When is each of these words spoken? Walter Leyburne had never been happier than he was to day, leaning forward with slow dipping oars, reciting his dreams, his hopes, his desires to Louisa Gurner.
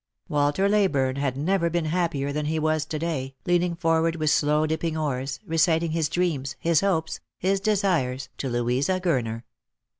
Walter 0.27 0.67
Leyburne 0.67 1.17
had 1.17 1.37
never 1.37 1.69
been 1.69 1.85
happier 1.85 2.33
than 2.33 2.47
he 2.47 2.57
was 2.57 2.85
to 2.85 2.97
day, 2.97 3.35
leaning 3.45 3.75
forward 3.75 4.15
with 4.15 4.31
slow 4.31 4.65
dipping 4.65 4.97
oars, 4.97 5.39
reciting 5.45 5.91
his 5.91 6.09
dreams, 6.09 6.55
his 6.57 6.81
hopes, 6.81 7.19
his 7.37 7.59
desires 7.59 8.27
to 8.39 8.49
Louisa 8.49 8.99
Gurner. 8.99 9.43